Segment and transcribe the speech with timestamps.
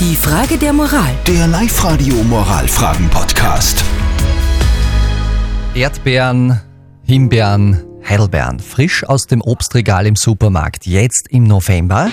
[0.00, 1.14] Die Frage der Moral.
[1.24, 3.84] Der Live-Radio Moralfragen-Podcast.
[5.76, 6.60] Erdbeeren,
[7.04, 12.10] Himbeeren, Heidelbeeren, frisch aus dem Obstregal im Supermarkt, jetzt im November.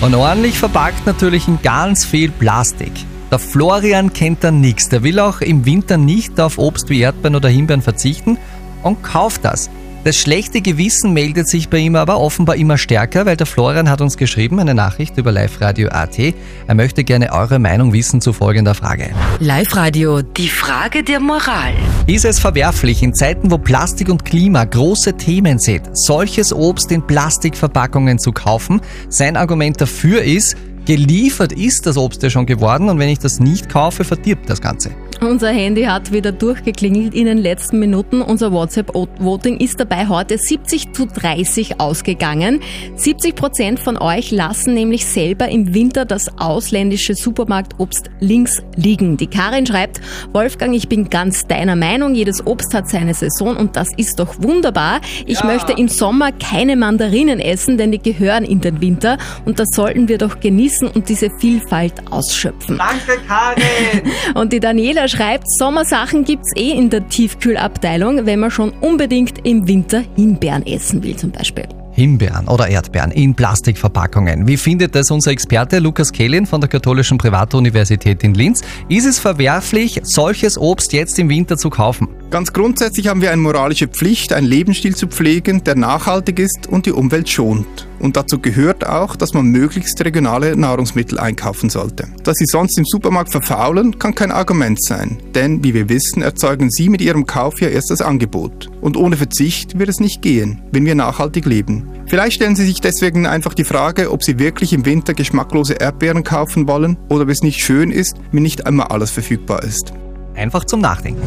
[0.00, 2.92] Und ordentlich verpackt natürlich in ganz viel Plastik.
[3.30, 7.36] Der Florian kennt da nichts, der will auch im Winter nicht auf Obst wie Erdbeeren
[7.36, 8.36] oder Himbeeren verzichten
[8.82, 9.70] und kauft das.
[10.04, 14.00] Das schlechte Gewissen meldet sich bei ihm aber offenbar immer stärker, weil der Florian hat
[14.00, 16.18] uns geschrieben, eine Nachricht über Live-Radio.at.
[16.66, 19.10] Er möchte gerne eure Meinung wissen zu folgender Frage.
[19.38, 21.74] Live-Radio, die Frage der Moral.
[22.08, 27.06] Ist es verwerflich, in Zeiten, wo Plastik und Klima große Themen sind, solches Obst in
[27.06, 28.80] Plastikverpackungen zu kaufen?
[29.08, 33.38] Sein Argument dafür ist, geliefert ist das Obst ja schon geworden und wenn ich das
[33.38, 34.90] nicht kaufe, verdirbt das Ganze.
[35.22, 38.22] Unser Handy hat wieder durchgeklingelt in den letzten Minuten.
[38.22, 42.58] Unser WhatsApp-Voting ist dabei heute 70 zu 30 ausgegangen.
[42.96, 49.16] 70 Prozent von euch lassen nämlich selber im Winter das ausländische Supermarktobst links liegen.
[49.16, 50.00] Die Karin schreibt,
[50.32, 52.16] Wolfgang, ich bin ganz deiner Meinung.
[52.16, 55.00] Jedes Obst hat seine Saison und das ist doch wunderbar.
[55.26, 55.46] Ich ja.
[55.46, 60.08] möchte im Sommer keine Mandarinen essen, denn die gehören in den Winter und das sollten
[60.08, 62.76] wir doch genießen und diese Vielfalt ausschöpfen.
[62.76, 64.12] Danke, Karin!
[64.34, 69.68] Und die Daniela schreibt, Sommersachen gibt's eh in der Tiefkühlabteilung, wenn man schon unbedingt im
[69.68, 71.68] Winter Himbeeren essen will zum Beispiel.
[71.92, 74.46] Himbeeren oder Erdbeeren in Plastikverpackungen.
[74.46, 78.62] Wie findet das unser Experte Lukas Kehlin von der Katholischen Privatuniversität in Linz?
[78.88, 82.08] Ist es verwerflich, solches Obst jetzt im Winter zu kaufen?
[82.30, 86.86] Ganz grundsätzlich haben wir eine moralische Pflicht, einen Lebensstil zu pflegen, der nachhaltig ist und
[86.86, 87.86] die Umwelt schont.
[88.02, 92.08] Und dazu gehört auch, dass man möglichst regionale Nahrungsmittel einkaufen sollte.
[92.24, 95.18] Dass sie sonst im Supermarkt verfaulen, kann kein Argument sein.
[95.36, 98.70] Denn, wie wir wissen, erzeugen sie mit ihrem Kauf ja erst das Angebot.
[98.80, 101.88] Und ohne Verzicht wird es nicht gehen, wenn wir nachhaltig leben.
[102.06, 106.24] Vielleicht stellen Sie sich deswegen einfach die Frage, ob Sie wirklich im Winter geschmacklose Erdbeeren
[106.24, 109.92] kaufen wollen oder ob es nicht schön ist, wenn nicht einmal alles verfügbar ist.
[110.34, 111.22] Einfach zum Nachdenken.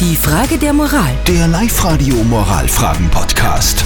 [0.00, 1.14] Die Frage der Moral.
[1.28, 3.84] Der Live-Radio Moralfragen-Podcast.